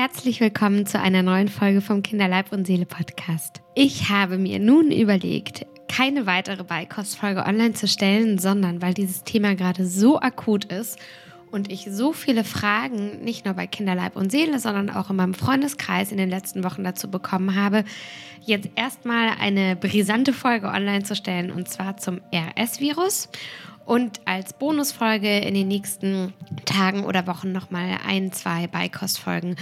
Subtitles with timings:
[0.00, 3.62] Herzlich willkommen zu einer neuen Folge vom Kinderleib und Seele Podcast.
[3.74, 9.56] Ich habe mir nun überlegt, keine weitere Beikostfolge online zu stellen, sondern weil dieses Thema
[9.56, 11.00] gerade so akut ist
[11.50, 15.34] und ich so viele Fragen nicht nur bei Kinderleib und Seele, sondern auch in meinem
[15.34, 17.82] Freundeskreis in den letzten Wochen dazu bekommen habe,
[18.40, 23.30] jetzt erstmal eine brisante Folge online zu stellen und zwar zum RS-Virus
[23.88, 26.34] und als Bonusfolge in den nächsten
[26.66, 29.56] Tagen oder Wochen nochmal ein, zwei Beikostfolgen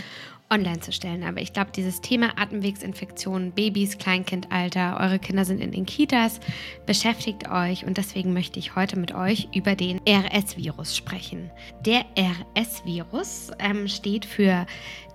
[0.50, 1.22] online zu stellen.
[1.22, 6.40] Aber ich glaube, dieses Thema Atemwegsinfektionen, Babys, Kleinkindalter, eure Kinder sind in den Kitas,
[6.86, 11.52] beschäftigt euch und deswegen möchte ich heute mit euch über den RS-Virus sprechen.
[11.84, 14.66] Der RS-Virus ähm, steht für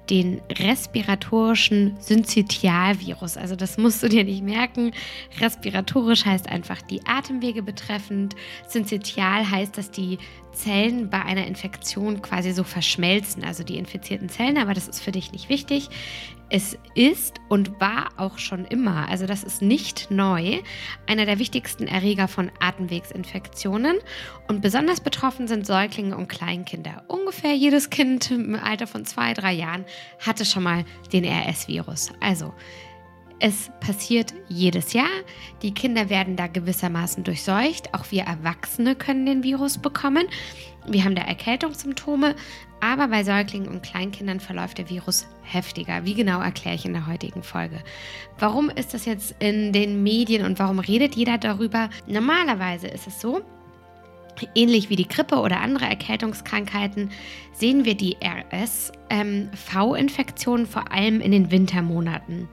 [0.10, 3.38] den respiratorischen Syncytialvirus.
[3.38, 4.92] Also das musst du dir nicht merken.
[5.40, 8.36] Respiratorisch heißt einfach die Atemwege betreffend.
[8.68, 10.18] Syncytial heißt, dass die
[10.54, 15.12] Zellen bei einer Infektion quasi so verschmelzen, also die infizierten Zellen, aber das ist für
[15.12, 15.90] dich nicht wichtig.
[16.54, 20.60] Es ist und war auch schon immer, also das ist nicht neu,
[21.08, 23.98] einer der wichtigsten Erreger von Atemwegsinfektionen.
[24.50, 27.06] Und besonders betroffen sind Säuglinge und Kleinkinder.
[27.08, 29.86] Ungefähr jedes Kind im Alter von zwei, drei Jahren
[30.20, 32.12] hatte schon mal den RS-Virus.
[32.20, 32.54] Also
[33.44, 35.10] es passiert jedes Jahr.
[35.64, 37.92] Die Kinder werden da gewissermaßen durchseucht.
[37.92, 40.28] Auch wir Erwachsene können den Virus bekommen.
[40.88, 42.36] Wir haben da Erkältungssymptome,
[42.82, 46.06] aber bei Säuglingen und Kleinkindern verläuft der Virus heftiger.
[46.06, 47.80] Wie genau erkläre ich in der heutigen Folge.
[48.38, 51.90] Warum ist das jetzt in den Medien und warum redet jeder darüber?
[52.06, 53.42] Normalerweise ist es so,
[54.56, 57.12] Ähnlich wie die Grippe oder andere Erkältungskrankheiten
[57.54, 62.50] sehen wir die RSV-Infektionen vor allem in den Wintermonaten.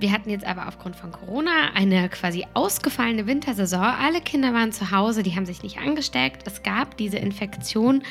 [0.00, 3.80] Wir hatten jetzt aber aufgrund von Corona eine quasi ausgefallene Wintersaison.
[3.80, 6.46] Alle Kinder waren zu Hause, die haben sich nicht angesteckt.
[6.46, 8.04] Es gab diese Infektion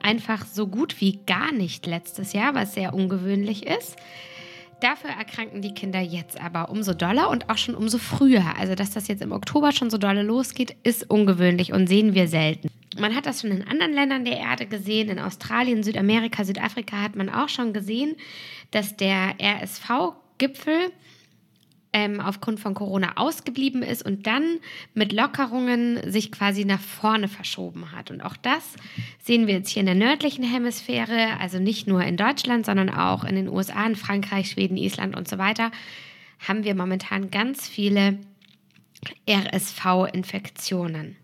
[0.00, 3.96] einfach so gut wie gar nicht letztes Jahr, was sehr ungewöhnlich ist.
[4.80, 8.44] Dafür erkranken die Kinder jetzt aber umso doller und auch schon umso früher.
[8.58, 12.28] Also, dass das jetzt im Oktober schon so dolle losgeht, ist ungewöhnlich und sehen wir
[12.28, 12.68] selten.
[12.98, 15.08] Man hat das schon in anderen Ländern der Erde gesehen.
[15.08, 18.16] In Australien, Südamerika, Südafrika hat man auch schon gesehen,
[18.70, 20.92] dass der RSV-Gipfel
[21.92, 24.58] ähm, aufgrund von Corona ausgeblieben ist und dann
[24.94, 28.10] mit Lockerungen sich quasi nach vorne verschoben hat.
[28.10, 28.76] Und auch das
[29.22, 33.24] sehen wir jetzt hier in der nördlichen Hemisphäre, also nicht nur in Deutschland, sondern auch
[33.24, 35.70] in den USA, in Frankreich, Schweden, Island und so weiter,
[36.40, 38.18] haben wir momentan ganz viele
[39.28, 41.16] RSV-Infektionen.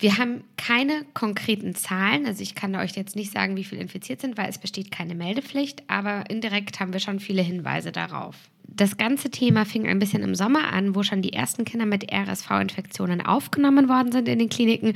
[0.00, 4.20] Wir haben keine konkreten Zahlen, also ich kann euch jetzt nicht sagen, wie viele infiziert
[4.20, 8.36] sind, weil es besteht keine Meldepflicht, aber indirekt haben wir schon viele Hinweise darauf.
[8.64, 12.12] Das ganze Thema fing ein bisschen im Sommer an, wo schon die ersten Kinder mit
[12.12, 14.92] RSV-Infektionen aufgenommen worden sind in den Kliniken.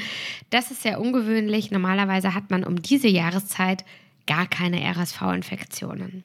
[0.50, 1.71] Das ist sehr ungewöhnlich.
[1.71, 3.87] Normalerweise hat man um diese Jahreszeit
[4.27, 6.22] gar keine RSV-Infektionen.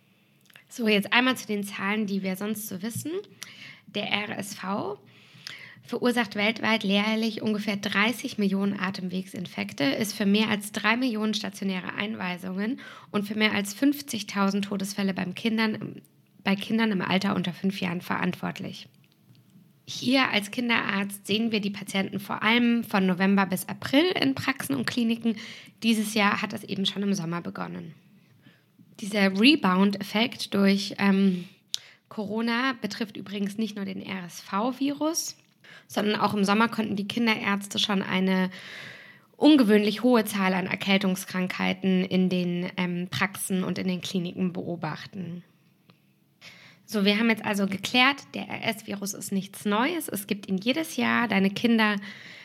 [0.67, 3.11] So, jetzt einmal zu den Zahlen, die wir sonst so wissen.
[3.95, 4.97] Der RSV
[5.87, 12.79] verursacht weltweit jährlich ungefähr 30 Millionen Atemwegsinfekte, ist für mehr als 3 Millionen stationäre Einweisungen
[13.11, 16.01] und für mehr als 50.000 Todesfälle beim Kindern,
[16.43, 18.87] bei Kindern im Alter unter 5 Jahren verantwortlich.
[19.89, 24.75] Hier als Kinderarzt sehen wir die Patienten vor allem von November bis April in Praxen
[24.75, 25.37] und Kliniken.
[25.81, 27.93] Dieses Jahr hat das eben schon im Sommer begonnen.
[28.99, 31.47] Dieser Rebound-Effekt durch ähm,
[32.09, 35.37] Corona betrifft übrigens nicht nur den RSV-Virus,
[35.87, 38.49] sondern auch im Sommer konnten die Kinderärzte schon eine
[39.37, 45.43] ungewöhnlich hohe Zahl an Erkältungskrankheiten in den ähm, Praxen und in den Kliniken beobachten.
[46.85, 50.07] So, wir haben jetzt also geklärt, der RS-Virus ist nichts Neues.
[50.07, 51.27] Es gibt ihn jedes Jahr.
[51.27, 51.97] Deine Kinder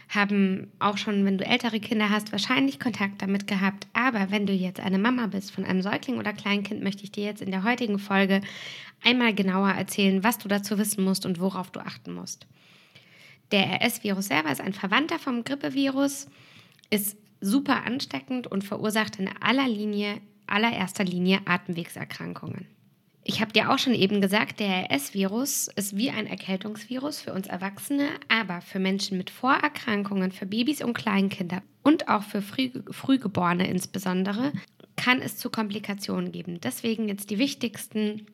[0.09, 3.87] haben auch schon, wenn du ältere Kinder hast, wahrscheinlich Kontakt damit gehabt.
[3.93, 7.25] Aber wenn du jetzt eine Mama bist von einem Säugling oder Kleinkind, möchte ich dir
[7.25, 8.41] jetzt in der heutigen Folge
[9.03, 12.47] einmal genauer erzählen, was du dazu wissen musst und worauf du achten musst.
[13.53, 16.27] Der RS-Virus selber ist ein Verwandter vom Grippevirus,
[16.91, 22.67] ist super ansteckend und verursacht in aller Linie, allererster Linie Atemwegserkrankungen.
[23.25, 27.47] Ich habe dir auch schon eben gesagt, der RS-Virus ist wie ein Erkältungsvirus für uns
[27.47, 33.69] Erwachsene, aber für Menschen mit Vorerkrankungen, für Babys und Kleinkinder und auch für Früh Frühgeborene
[33.69, 34.53] insbesondere,
[34.97, 36.61] kann es zu Komplikationen geben.
[36.61, 38.27] Deswegen jetzt die wichtigsten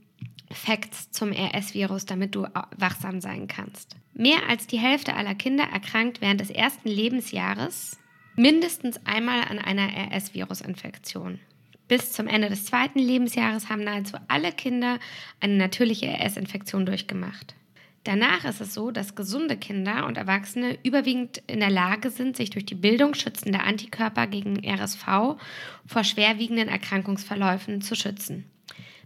[0.51, 3.97] Facts zum RS-Virus, damit du wachsam sein kannst.
[4.19, 8.01] Mehr als die Hälfte aller Kinder erkrankt während des ersten Lebensjahres
[8.35, 11.39] mindestens einmal an einer RS-Virus-Infektion.
[11.87, 14.99] Bis zum Ende des zweiten Lebensjahres haben nahezu alle Kinder
[15.39, 17.55] eine natürliche RS-Infektion durchgemacht.
[18.03, 22.51] Danach ist es so, dass gesunde Kinder und Erwachsene überwiegend in der Lage sind, sich
[22.51, 25.39] durch die Bildung schützender Antikörper gegen RSV
[25.87, 28.51] vor schwerwiegenden Erkrankungsverläufen zu schützen.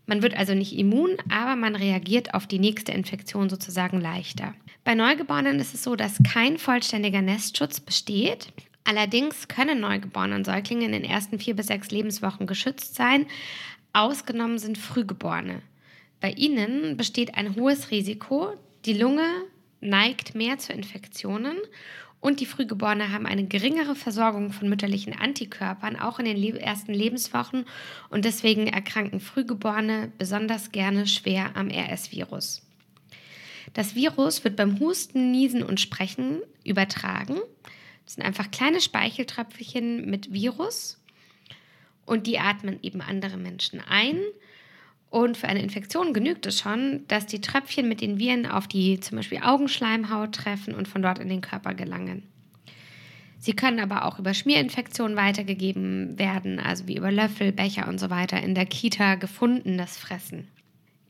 [0.07, 4.55] Man wird also nicht immun, aber man reagiert auf die nächste Infektion sozusagen leichter.
[4.85, 8.53] Bei Neugeborenen ist es so, dass kein vollständiger Nestschutz besteht.
[8.85, 13.27] Allerdings können Neugeborene und Säuglinge in den ersten vier bis sechs Lebenswochen geschützt sein.
[13.93, 15.63] Ausgenommen sind Frühgeborene.
[16.21, 18.55] Bei ihnen besteht ein hohes Risiko.
[18.85, 19.27] Die Lunge
[19.81, 21.57] neigt mehr zu Infektionen
[22.23, 27.67] und die Frühgeborene haben eine geringere Versorgung von mütterlichen Antikörpern, auch in den ersten Lebenswochen.
[28.11, 32.63] Und deswegen erkranken Frühgeborene besonders gerne schwer am RS-Virus.
[33.75, 37.39] Das Virus wird beim Husten, Niesen und Sprechen übertragen.
[38.05, 41.03] Das sind einfach kleine Speicheltröpfchen mit Virus
[42.07, 44.21] und die atmen eben andere Menschen ein.
[45.13, 48.99] Und für eine Infektion genügt es schon, dass die Tröpfchen mit den Viren auf die
[48.99, 52.23] zum Beispiel Augenschleimhaut treffen und von dort in den Körper gelangen.
[53.39, 58.09] Sie können aber auch über Schmierinfektionen weitergegeben werden, also wie über Löffel, Becher und so
[58.09, 60.49] weiter in der Kita gefundenes Fressen.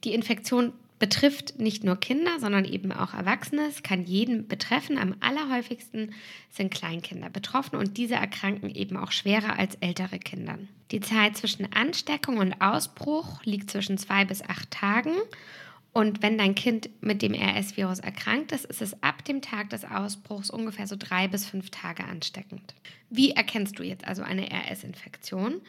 [0.03, 0.73] Die Infektion
[1.03, 3.67] betrifft nicht nur Kinder, sondern eben auch Erwachsene.
[3.67, 4.99] Es kann jeden betreffen.
[4.99, 6.15] Am allerhäufigsten
[6.49, 10.61] sind Kleinkinder betroffen und diese erkranken eben auch schwerer als ältere Kinder.
[10.93, 15.17] Die Zeit zwischen Ansteckung und Ausbruch liegt zwischen zwei bis acht Tagen.
[15.93, 19.85] Und wenn dein Kind mit dem RS-Virus erkrankt ist, ist es ab dem Tag des
[19.85, 22.75] Ausbruchs ungefähr so drei bis fünf Tage ansteckend.
[23.11, 25.63] Wie erkennst du jetzt also eine RS-Infektion?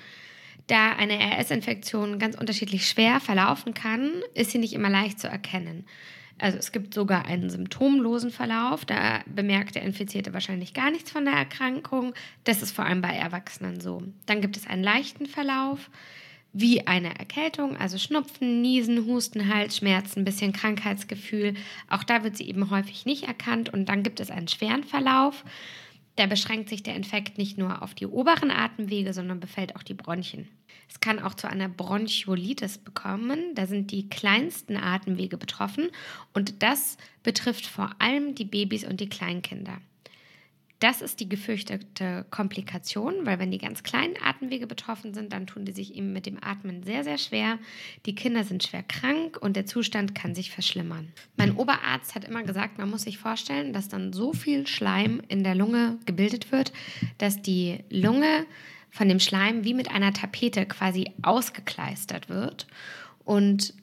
[0.67, 5.85] Da eine RS-Infektion ganz unterschiedlich schwer verlaufen kann, ist sie nicht immer leicht zu erkennen.
[6.39, 11.25] Also es gibt sogar einen symptomlosen Verlauf, da bemerkt der Infizierte wahrscheinlich gar nichts von
[11.25, 12.13] der Erkrankung.
[12.43, 14.03] Das ist vor allem bei Erwachsenen so.
[14.25, 15.89] Dann gibt es einen leichten Verlauf,
[16.51, 21.55] wie eine Erkältung, also Schnupfen, Niesen, Husten, Halsschmerzen, bisschen Krankheitsgefühl.
[21.89, 23.69] Auch da wird sie eben häufig nicht erkannt.
[23.73, 25.43] Und dann gibt es einen schweren Verlauf.
[26.15, 29.95] Da beschränkt sich der Infekt nicht nur auf die oberen Atemwege, sondern befällt auch die
[29.95, 30.47] Bronchien.
[30.87, 33.55] Es kann auch zu einer Bronchiolitis bekommen.
[33.55, 35.89] Da sind die kleinsten Atemwege betroffen
[36.33, 39.79] und das betrifft vor allem die Babys und die Kleinkinder.
[40.83, 45.63] Das ist die gefürchtete Komplikation, weil wenn die ganz kleinen Atemwege betroffen sind, dann tun
[45.63, 47.57] die sich eben mit dem Atmen sehr, sehr schwer.
[48.05, 51.13] Die Kinder sind schwer krank und der Zustand kann sich verschlimmern.
[51.37, 55.45] Mein Oberarzt hat immer gesagt, man muss sich vorstellen, dass dann so viel Schleim in
[55.45, 56.73] der Lunge gebildet wird,
[57.17, 58.45] dass die Lunge
[58.89, 62.67] von dem Schleim wie mit einer Tapete quasi ausgekleistert wird.
[63.23, 63.73] Und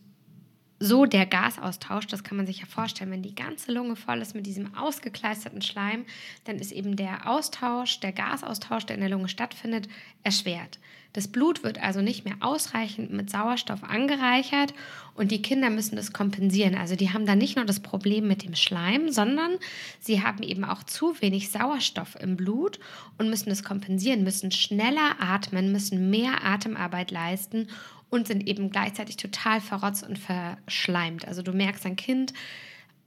[0.82, 4.34] so der Gasaustausch, das kann man sich ja vorstellen, wenn die ganze Lunge voll ist
[4.34, 6.06] mit diesem ausgekleisterten Schleim,
[6.44, 9.88] dann ist eben der Austausch, der Gasaustausch, der in der Lunge stattfindet,
[10.24, 10.78] erschwert.
[11.12, 14.74] Das Blut wird also nicht mehr ausreichend mit Sauerstoff angereichert
[15.14, 16.76] und die Kinder müssen das kompensieren.
[16.76, 19.52] Also die haben dann nicht nur das Problem mit dem Schleim, sondern
[19.98, 22.78] sie haben eben auch zu wenig Sauerstoff im Blut
[23.18, 27.66] und müssen es kompensieren, müssen schneller atmen, müssen mehr Atemarbeit leisten
[28.08, 31.26] und sind eben gleichzeitig total verrotzt und verschleimt.
[31.26, 32.34] Also du merkst, dein Kind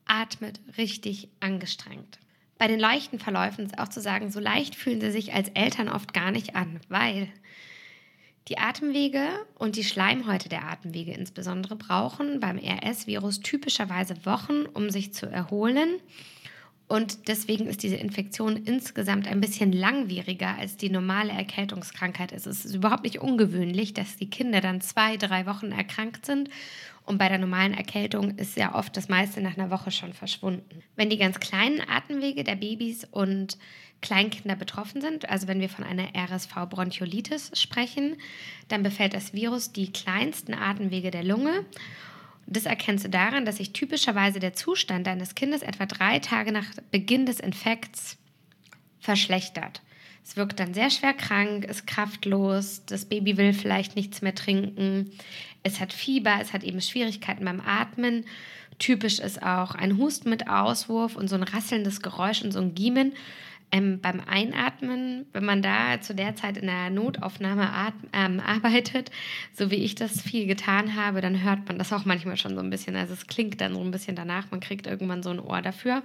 [0.06, 2.20] atmet richtig angestrengt.
[2.58, 5.90] Bei den leichten Verläufen ist auch zu sagen, so leicht fühlen sie sich als Eltern
[5.90, 7.28] oft gar nicht an, weil
[8.50, 15.14] die Atemwege und die Schleimhäute der Atemwege insbesondere brauchen beim RS-Virus typischerweise Wochen, um sich
[15.14, 16.00] zu erholen
[16.88, 22.32] und deswegen ist diese Infektion insgesamt ein bisschen langwieriger als die normale Erkältungskrankheit.
[22.32, 26.50] Es ist überhaupt nicht ungewöhnlich, dass die Kinder dann zwei, drei Wochen erkrankt sind.
[27.06, 30.84] Und bei der normalen Erkältung ist ja oft das meiste nach einer Woche schon verschwunden.
[30.96, 33.58] Wenn die ganz kleinen Atemwege der Babys und
[34.04, 38.18] Kleinkinder betroffen sind, also wenn wir von einer RSV-Bronchiolitis sprechen,
[38.68, 41.66] dann befällt das Virus die kleinsten Atemwege der Lunge
[42.46, 46.66] das erkennst du daran, dass sich typischerweise der Zustand deines Kindes etwa drei Tage nach
[46.92, 48.18] Beginn des Infekts
[49.00, 49.82] verschlechtert.
[50.26, 55.12] Es wirkt dann sehr schwer krank, ist kraftlos, das Baby will vielleicht nichts mehr trinken,
[55.64, 58.26] es hat Fieber, es hat eben Schwierigkeiten beim Atmen.
[58.80, 62.76] Typisch ist auch ein Husten mit Auswurf und so ein rasselndes Geräusch und so ein
[62.76, 63.14] Giemen.
[63.74, 67.68] Ähm, beim Einatmen, wenn man da zu der Zeit in der Notaufnahme
[68.14, 69.10] ähm, arbeitet,
[69.52, 72.62] so wie ich das viel getan habe, dann hört man das auch manchmal schon so
[72.62, 72.96] ein bisschen.
[72.96, 76.04] Also es klingt dann so ein bisschen danach, man kriegt irgendwann so ein Ohr dafür.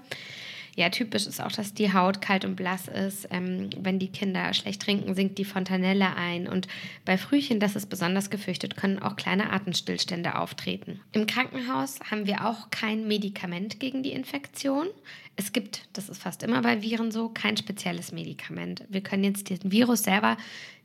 [0.78, 3.26] Ja, typisch ist auch, dass die Haut kalt und blass ist.
[3.32, 6.46] Ähm, wenn die Kinder schlecht trinken, sinkt die Fontanelle ein.
[6.46, 6.68] Und
[7.04, 11.00] bei Frühchen, das ist besonders gefürchtet, können auch kleine Atemstillstände auftreten.
[11.10, 14.86] Im Krankenhaus haben wir auch kein Medikament gegen die Infektion.
[15.34, 18.84] Es gibt, das ist fast immer bei Viren so, kein spezielles Medikament.
[18.88, 20.36] Wir können jetzt diesen Virus selber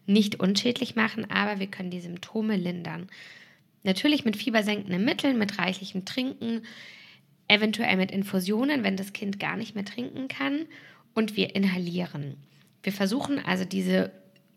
[0.08, 3.10] nicht unschädlich machen, aber wir können die Symptome lindern.
[3.84, 6.64] Natürlich mit fiebersenkenden Mitteln, mit reichlichem Trinken,
[7.48, 10.66] eventuell mit Infusionen, wenn das Kind gar nicht mehr trinken kann.
[11.14, 12.38] Und wir inhalieren.
[12.82, 14.12] Wir versuchen also diese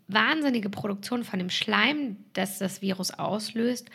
[0.09, 3.91] wahnsinnige Produktion von dem Schleim, das das Virus auslöst,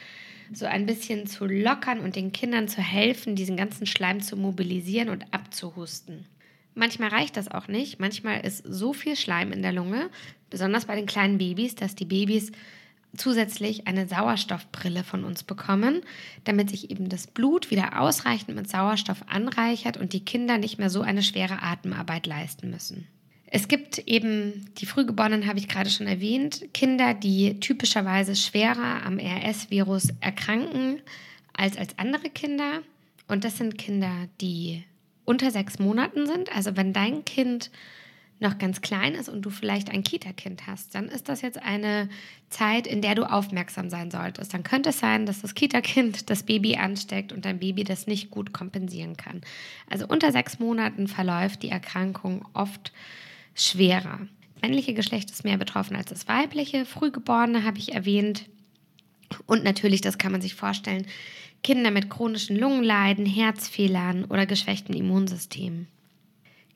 [0.54, 5.10] so ein bisschen zu lockern und den Kindern zu helfen, diesen ganzen Schleim zu mobilisieren
[5.10, 6.28] und abzuhusten.
[6.74, 8.00] Manchmal reicht das auch nicht.
[8.00, 10.10] Manchmal ist so viel Schleim in der Lunge,
[10.50, 12.52] besonders bei den kleinen Babys, dass die Babys
[13.16, 16.02] zusätzlich eine Sauerstoffbrille von uns bekommen,
[16.44, 20.90] damit sich eben das Blut wieder ausreichend mit Sauerstoff anreichert und die Kinder nicht mehr
[20.90, 23.08] so eine schwere Atemarbeit leisten müssen.
[23.54, 29.20] Es gibt eben, die Frühgeborenen habe ich gerade schon erwähnt, Kinder, die typischerweise schwerer am
[29.20, 31.02] RS-Virus erkranken
[31.52, 32.82] als als andere Kinder.
[33.28, 34.86] Und das sind Kinder, die
[35.26, 36.56] unter sechs Monaten sind.
[36.56, 37.72] Also wenn dein Kind
[38.42, 42.10] noch ganz klein ist und du vielleicht ein Kita-Kind hast, dann ist das jetzt eine
[42.50, 44.54] Zeit, in der du aufmerksam sein solltest.
[44.54, 48.32] Dann könnte es sein, dass das Kita-Kind das Baby ansteckt und dein Baby das nicht
[48.32, 49.42] gut kompensieren kann.
[49.90, 52.92] Also unter sechs Monaten verläuft die Erkrankung oft
[53.54, 54.20] schwerer.
[54.54, 56.86] Das männliche Geschlecht ist mehr betroffen als das weibliche.
[56.86, 58.46] Frühgeborene habe ich erwähnt.
[59.46, 61.06] Und natürlich, das kann man sich vorstellen,
[61.64, 65.88] Kinder mit chronischen Lungenleiden, Herzfehlern oder geschwächten Immunsystemen.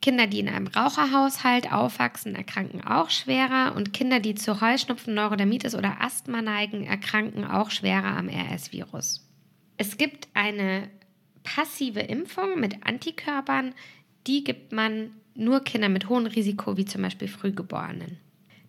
[0.02, 5.76] Kinder, die in einem Raucherhaushalt aufwachsen, erkranken auch schwerer und Kinder, die zu Heuschnupfen, Neurodermitis
[5.76, 9.28] oder Asthma neigen, erkranken auch schwerer am RS-Virus.
[9.78, 10.90] Es gibt eine
[11.44, 13.74] passive Impfung mit Antikörpern,
[14.28, 18.18] die gibt man nur Kindern mit hohem Risiko, wie zum Beispiel Frühgeborenen.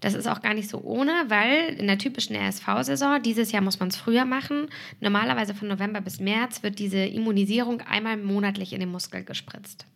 [0.00, 3.80] Das ist auch gar nicht so ohne, weil in der typischen RSV-Saison, dieses Jahr muss
[3.80, 4.68] man es früher machen,
[5.00, 9.86] normalerweise von November bis März wird diese Immunisierung einmal monatlich in den Muskel gespritzt.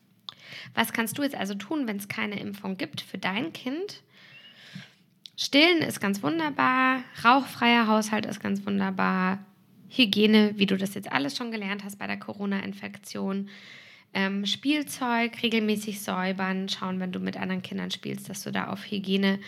[0.75, 4.02] Was kannst du jetzt also tun, wenn es keine Impfung gibt für dein Kind?
[5.37, 9.38] Stillen ist ganz wunderbar, rauchfreier Haushalt ist ganz wunderbar,
[9.88, 13.49] Hygiene, wie du das jetzt alles schon gelernt hast bei der Corona-Infektion.
[14.12, 18.85] Ähm, Spielzeug regelmäßig säubern, schauen, wenn du mit anderen Kindern spielst, dass du da auf
[18.85, 19.40] Hygiene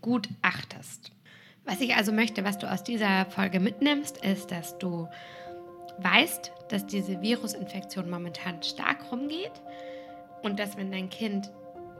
[0.00, 1.12] gut achtest.
[1.64, 5.08] Was ich also möchte, was du aus dieser Folge mitnimmst, ist, dass du
[5.98, 9.52] weißt, dass diese Virusinfektion momentan stark rumgeht
[10.42, 11.50] und dass wenn dein Kind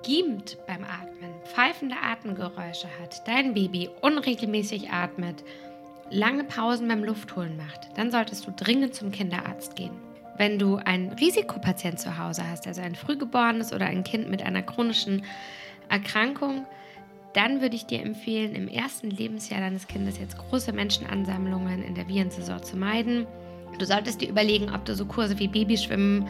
[0.03, 5.45] giemt beim Atmen, pfeifende Atemgeräusche hat, dein Baby unregelmäßig atmet,
[6.11, 9.93] lange Pausen beim Luftholen macht, dann solltest du dringend zum Kinderarzt gehen.
[10.37, 14.63] Wenn du einen Risikopatient zu Hause hast, also ein Frühgeborenes oder ein Kind mit einer
[14.63, 15.25] chronischen
[15.89, 16.67] Erkrankung,
[17.35, 22.09] dann würde ich dir empfehlen, im ersten Lebensjahr deines Kindes jetzt große Menschenansammlungen in der
[22.09, 23.27] Virensaison zu meiden.
[23.79, 26.26] Du solltest dir überlegen, ob du so Kurse wie Babyschwimmen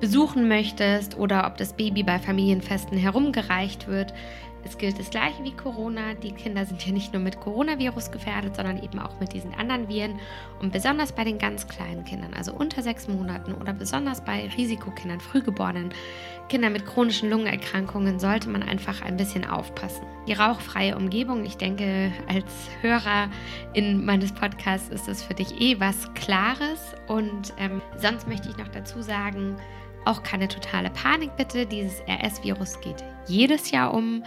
[0.00, 4.12] besuchen möchtest oder ob das Baby bei Familienfesten herumgereicht wird.
[4.64, 6.14] Es gilt das gleiche wie Corona.
[6.14, 9.88] Die Kinder sind ja nicht nur mit Coronavirus gefährdet, sondern eben auch mit diesen anderen
[9.88, 10.20] Viren.
[10.60, 15.20] Und besonders bei den ganz kleinen Kindern, also unter sechs Monaten oder besonders bei Risikokindern,
[15.20, 15.92] Frühgeborenen,
[16.52, 20.04] Kindern mit chronischen Lungenerkrankungen, sollte man einfach ein bisschen aufpassen.
[20.28, 22.44] Die rauchfreie Umgebung, ich denke, als
[22.82, 23.30] Hörer
[23.72, 26.94] in meines Podcasts ist das für dich eh was Klares.
[27.08, 29.56] Und ähm, sonst möchte ich noch dazu sagen,
[30.04, 31.64] auch keine totale Panik bitte.
[31.64, 34.22] Dieses RS-Virus geht jedes Jahr um.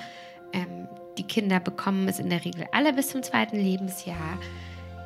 [0.51, 0.87] Ähm,
[1.19, 4.39] die Kinder bekommen es in der Regel alle bis zum zweiten Lebensjahr.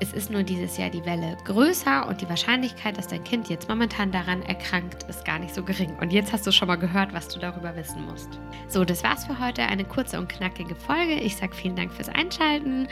[0.01, 3.67] Es ist nur dieses Jahr die Welle größer und die Wahrscheinlichkeit, dass dein Kind jetzt
[3.67, 5.93] momentan daran erkrankt, ist gar nicht so gering.
[5.99, 8.29] Und jetzt hast du schon mal gehört, was du darüber wissen musst.
[8.69, 9.63] So, das war's für heute.
[9.63, 11.15] Eine kurze und knackige Folge.
[11.15, 12.87] Ich sage vielen Dank fürs Einschalten.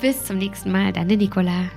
[0.00, 1.70] Bis zum nächsten Mal, deine Nicola.